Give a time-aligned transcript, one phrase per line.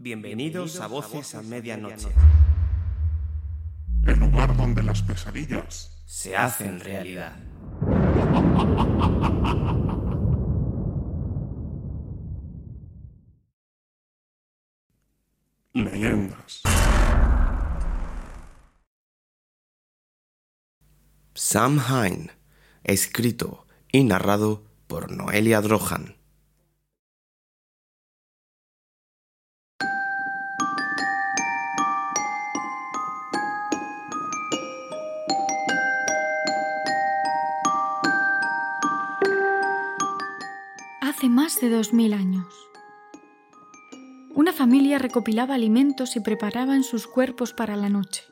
[0.00, 2.06] Bienvenidos a Voces a Medianoche.
[4.06, 7.36] El lugar donde las pesadillas Se hacen realidad.
[15.74, 16.62] leyendas.
[21.34, 22.30] Sam Hine,
[22.84, 26.17] escrito y narrado por Noelia Drohan.
[41.48, 42.68] Más de dos mil años.
[44.34, 48.22] Una familia recopilaba alimentos y preparaban sus cuerpos para la noche.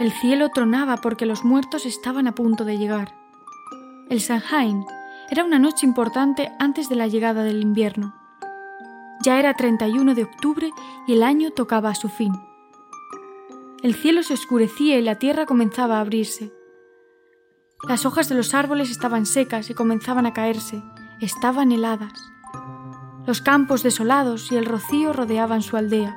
[0.00, 3.14] El cielo tronaba porque los muertos estaban a punto de llegar.
[4.10, 4.84] El Samhain
[5.30, 8.16] era una noche importante antes de la llegada del invierno.
[9.22, 10.70] Ya era 31 de octubre
[11.06, 12.32] y el año tocaba a su fin.
[13.84, 16.52] El cielo se oscurecía y la tierra comenzaba a abrirse.
[17.86, 20.82] Las hojas de los árboles estaban secas y comenzaban a caerse,
[21.20, 22.32] estaban heladas.
[23.26, 26.14] Los campos desolados y el rocío rodeaban su aldea.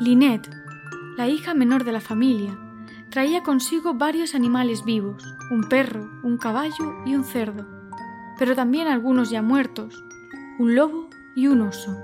[0.00, 0.50] Lynette,
[1.16, 2.56] la hija menor de la familia,
[3.10, 7.66] traía consigo varios animales vivos, un perro, un caballo y un cerdo,
[8.38, 10.04] pero también algunos ya muertos,
[10.58, 11.96] un lobo y un oso.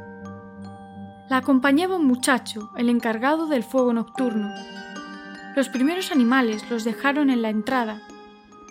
[1.28, 4.50] La acompañaba un muchacho, el encargado del fuego nocturno.
[5.56, 8.02] Los primeros animales los dejaron en la entrada,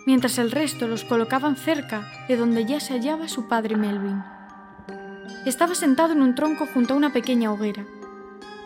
[0.06, 4.22] mientras el resto los colocaban cerca de donde ya se hallaba su padre Melvin.
[5.46, 7.84] Estaba sentado en un tronco junto a una pequeña hoguera.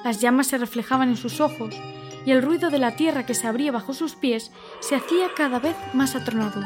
[0.05, 1.75] Las llamas se reflejaban en sus ojos
[2.27, 5.59] y el ruido de la tierra que se abría bajo sus pies se hacía cada
[5.59, 6.65] vez más atronador.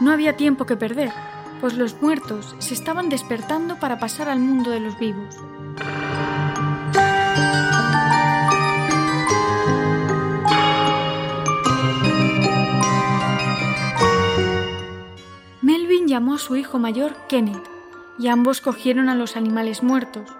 [0.00, 1.12] No había tiempo que perder,
[1.60, 5.36] pues los muertos se estaban despertando para pasar al mundo de los vivos.
[16.16, 17.68] Llamó a su hijo mayor Kenneth
[18.18, 20.30] y ambos cogieron a los animales muertos,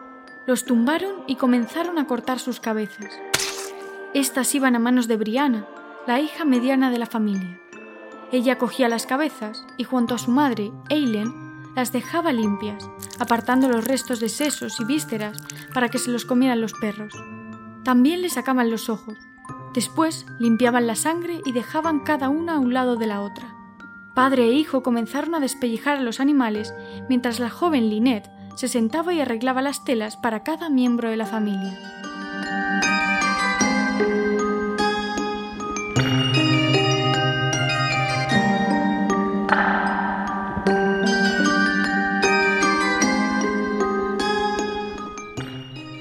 [0.46, 3.20] los tumbaron y comenzaron a cortar sus cabezas.
[4.14, 5.66] Estas iban a manos de Brianna,
[6.06, 7.60] la hija mediana de la familia.
[8.32, 11.34] Ella cogía las cabezas y junto a su madre, Eileen,
[11.76, 12.88] las dejaba limpias,
[13.18, 15.36] apartando los restos de sesos y vísceras
[15.74, 17.12] para que se los comieran los perros.
[17.84, 19.18] También le sacaban los ojos.
[19.74, 23.55] Después limpiaban la sangre y dejaban cada una a un lado de la otra.
[24.16, 26.72] Padre e hijo comenzaron a despellejar a los animales
[27.06, 31.26] mientras la joven Lynette se sentaba y arreglaba las telas para cada miembro de la
[31.26, 31.78] familia.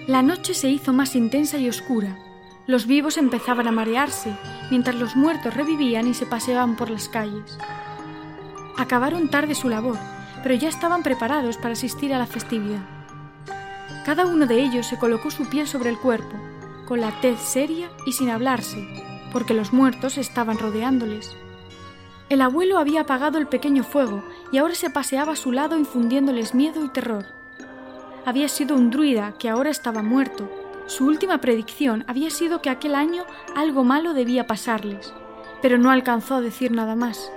[0.07, 2.17] La noche se hizo más intensa y oscura.
[2.65, 4.33] Los vivos empezaban a marearse,
[4.71, 7.57] mientras los muertos revivían y se paseaban por las calles.
[8.77, 9.97] Acabaron tarde su labor,
[10.43, 12.83] pero ya estaban preparados para asistir a la festividad.
[14.05, 16.35] Cada uno de ellos se colocó su piel sobre el cuerpo,
[16.85, 18.87] con la tez seria y sin hablarse,
[19.31, 21.35] porque los muertos estaban rodeándoles.
[22.29, 26.53] El abuelo había apagado el pequeño fuego y ahora se paseaba a su lado infundiéndoles
[26.53, 27.25] miedo y terror.
[28.25, 30.49] Había sido un druida que ahora estaba muerto.
[30.87, 33.23] Su última predicción había sido que aquel año
[33.55, 35.13] algo malo debía pasarles,
[35.61, 37.31] pero no alcanzó a decir nada más.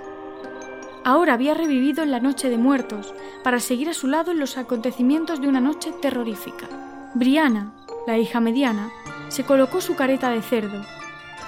[1.09, 4.59] Ahora había revivido en la noche de muertos para seguir a su lado en los
[4.59, 6.69] acontecimientos de una noche terrorífica.
[7.15, 7.73] Brianna,
[8.05, 8.91] la hija mediana,
[9.29, 10.85] se colocó su careta de cerdo.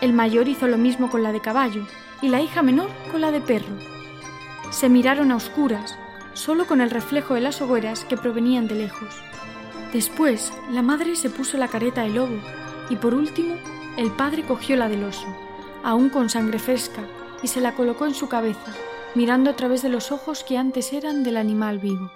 [0.01, 1.85] El mayor hizo lo mismo con la de caballo
[2.23, 3.77] y la hija menor con la de perro.
[4.71, 5.95] Se miraron a oscuras,
[6.33, 9.13] solo con el reflejo de las hogueras que provenían de lejos.
[9.93, 12.39] Después, la madre se puso la careta de lobo
[12.89, 13.57] y por último,
[13.95, 15.27] el padre cogió la del oso,
[15.83, 17.03] aún con sangre fresca,
[17.43, 18.73] y se la colocó en su cabeza,
[19.15, 22.11] mirando a través de los ojos que antes eran del animal vivo.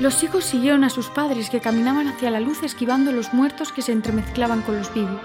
[0.00, 3.82] Los hijos siguieron a sus padres que caminaban hacia la luz esquivando los muertos que
[3.82, 5.20] se entremezclaban con los vivos.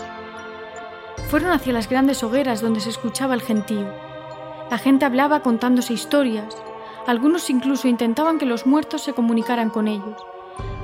[1.30, 3.90] Fueron hacia las grandes hogueras donde se escuchaba el gentío.
[4.70, 6.56] La gente hablaba contándose historias.
[7.08, 10.16] Algunos incluso intentaban que los muertos se comunicaran con ellos,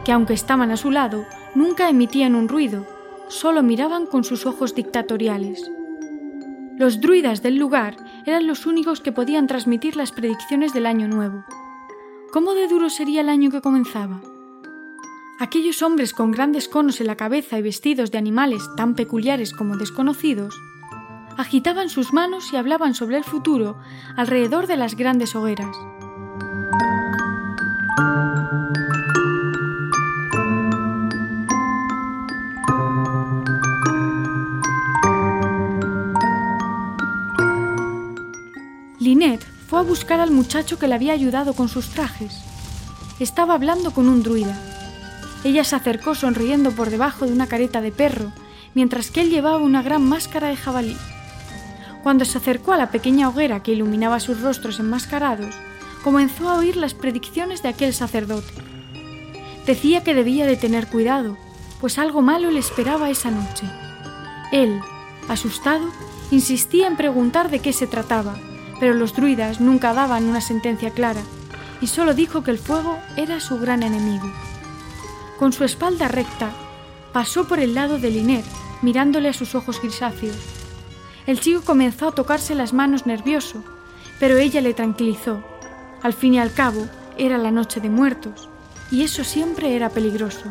[0.06, 1.26] que aunque estaban a su lado,
[1.56, 2.86] nunca emitían un ruido,
[3.28, 5.72] solo miraban con sus ojos dictatoriales.
[6.78, 7.96] Los druidas del lugar
[8.26, 11.44] eran los únicos que podían transmitir las predicciones del año nuevo.
[12.32, 14.22] ¿Cómo de duro sería el año que comenzaba?
[15.40, 19.76] Aquellos hombres con grandes conos en la cabeza y vestidos de animales tan peculiares como
[19.76, 20.56] desconocidos,
[21.38, 23.78] agitaban sus manos y hablaban sobre el futuro
[24.16, 25.76] alrededor de las grandes hogueras.
[39.00, 42.42] Lynette fue a buscar al muchacho que le había ayudado con sus trajes.
[43.20, 44.56] Estaba hablando con un druida.
[45.44, 48.32] Ella se acercó sonriendo por debajo de una careta de perro,
[48.76, 50.96] mientras que él llevaba una gran máscara de jabalí.
[52.04, 55.56] Cuando se acercó a la pequeña hoguera que iluminaba sus rostros enmascarados,
[56.04, 58.54] comenzó a oír las predicciones de aquel sacerdote.
[59.66, 61.38] Decía que debía de tener cuidado,
[61.80, 63.66] pues algo malo le esperaba esa noche.
[64.52, 64.80] Él,
[65.30, 65.88] asustado,
[66.32, 68.36] insistía en preguntar de qué se trataba,
[68.80, 71.22] pero los druidas nunca daban una sentencia clara,
[71.82, 74.32] y solo dijo que el fuego era su gran enemigo.
[75.38, 76.52] Con su espalda recta,
[77.14, 78.44] pasó por el lado de Liner,
[78.82, 80.38] mirándole a sus ojos grisáceos.
[81.28, 83.64] El chico comenzó a tocarse las manos nervioso,
[84.20, 85.44] pero ella le tranquilizó.
[86.04, 86.88] Al fin y al cabo,
[87.18, 88.50] era la noche de muertos,
[88.90, 90.44] y eso siempre era peligroso.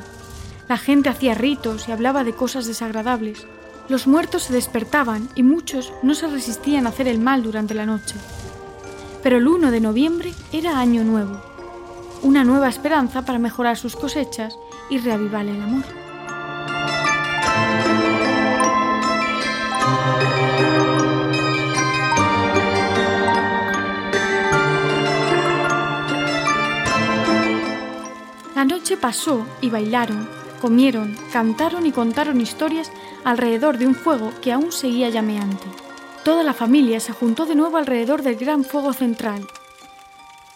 [0.69, 3.47] La gente hacía ritos y hablaba de cosas desagradables.
[3.89, 7.87] Los muertos se despertaban y muchos no se resistían a hacer el mal durante la
[7.87, 8.15] noche.
[9.23, 11.43] Pero el 1 de noviembre era año nuevo,
[12.23, 14.57] una nueva esperanza para mejorar sus cosechas
[14.89, 16.00] y reavivar el amor.
[28.61, 30.29] La noche pasó y bailaron,
[30.61, 32.93] comieron, cantaron y contaron historias
[33.25, 35.65] alrededor de un fuego que aún seguía llameante.
[36.25, 39.47] Toda la familia se juntó de nuevo alrededor del gran fuego central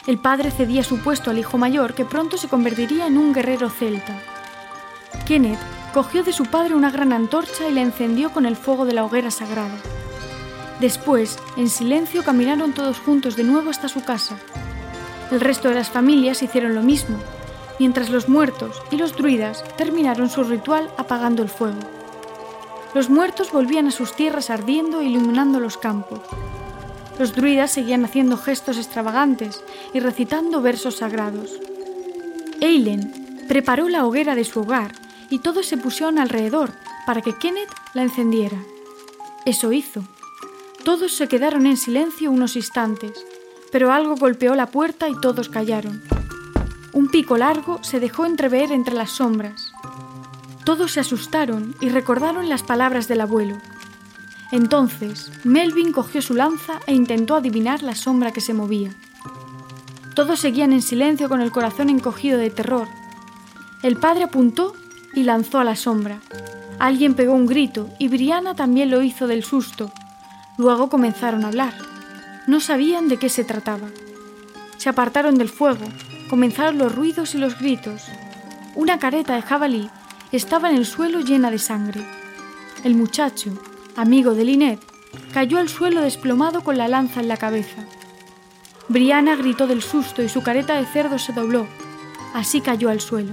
[0.06, 3.70] el padre cedía su puesto al hijo mayor que pronto se convertiría en un guerrero
[3.70, 4.20] celta.
[5.26, 5.58] Kenneth
[5.94, 9.04] cogió de su padre una gran antorcha y la encendió con el fuego de la
[9.04, 9.76] hoguera sagrada.
[10.78, 14.36] Después, en silencio, caminaron todos juntos de nuevo hasta su casa.
[15.30, 17.16] El resto de las familias hicieron lo mismo,
[17.78, 21.80] mientras los muertos y los druidas terminaron su ritual apagando el fuego.
[22.94, 26.20] Los muertos volvían a sus tierras ardiendo e iluminando los campos.
[27.18, 29.62] Los druidas seguían haciendo gestos extravagantes
[29.92, 31.58] y recitando versos sagrados.
[32.60, 34.92] Eilen preparó la hoguera de su hogar
[35.28, 36.70] y todos se pusieron alrededor
[37.06, 38.58] para que Kenneth la encendiera.
[39.44, 40.02] Eso hizo.
[40.84, 43.24] Todos se quedaron en silencio unos instantes,
[43.72, 46.02] pero algo golpeó la puerta y todos callaron.
[46.94, 49.72] Un pico largo se dejó entrever entre las sombras.
[50.64, 53.56] Todos se asustaron y recordaron las palabras del abuelo.
[54.52, 58.94] Entonces, Melvin cogió su lanza e intentó adivinar la sombra que se movía.
[60.14, 62.86] Todos seguían en silencio con el corazón encogido de terror.
[63.82, 64.72] El padre apuntó
[65.14, 66.20] y lanzó a la sombra.
[66.78, 69.90] Alguien pegó un grito y Brianna también lo hizo del susto.
[70.58, 71.74] Luego comenzaron a hablar.
[72.46, 73.88] No sabían de qué se trataba.
[74.76, 75.84] Se apartaron del fuego,
[76.28, 78.06] comenzaron los ruidos y los gritos.
[78.74, 79.90] Una careta de jabalí
[80.32, 82.04] estaba en el suelo llena de sangre.
[82.82, 83.50] El muchacho,
[83.96, 84.80] amigo de Linet,
[85.32, 87.84] cayó al suelo desplomado con la lanza en la cabeza.
[88.88, 91.66] Briana gritó del susto y su careta de cerdo se dobló.
[92.34, 93.32] Así cayó al suelo.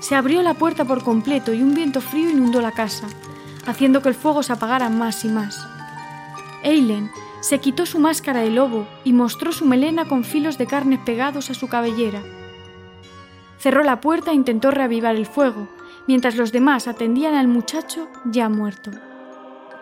[0.00, 3.06] Se abrió la puerta por completo y un viento frío inundó la casa,
[3.66, 5.58] haciendo que el fuego se apagara más y más.
[6.62, 10.98] Eilen se quitó su máscara de lobo y mostró su melena con filos de carne
[11.04, 12.22] pegados a su cabellera.
[13.58, 15.68] Cerró la puerta e intentó reavivar el fuego,
[16.06, 18.90] mientras los demás atendían al muchacho ya muerto.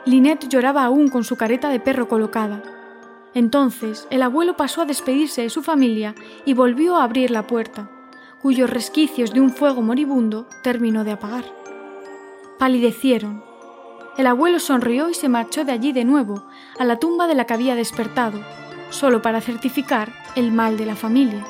[0.05, 2.63] Linet lloraba aún con su careta de perro colocada.
[3.35, 7.91] Entonces el abuelo pasó a despedirse de su familia y volvió a abrir la puerta,
[8.41, 11.45] cuyos resquicios de un fuego moribundo terminó de apagar.
[12.59, 13.48] Palidecieron.
[14.19, 16.45] El abuelo sonrió y se marchó de allí de nuevo,
[16.79, 18.39] a la tumba de la que había despertado,
[18.91, 21.47] solo para certificar el mal de la familia.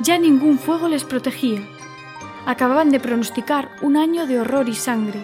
[0.00, 1.66] Ya ningún fuego les protegía.
[2.46, 5.20] Acababan de pronosticar un año de horror y sangre,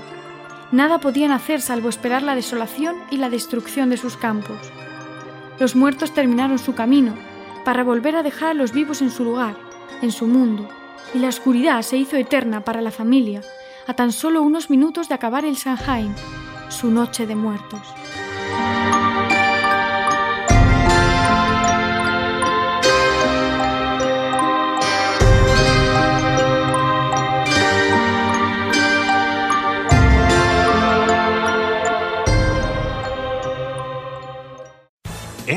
[0.73, 4.59] Nada podían hacer salvo esperar la desolación y la destrucción de sus campos.
[5.61, 7.15] Los muertos terminaron su camino
[7.65, 9.57] para volver a dejar a los vivos en su lugar,
[10.03, 10.69] en su mundo,
[11.15, 13.43] y la oscuridad se hizo eterna para la familia,
[13.87, 16.15] a tan solo unos minutos de acabar el Sanheim,
[16.69, 17.96] su noche de muertos.